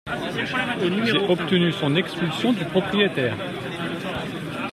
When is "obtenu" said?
1.19-1.71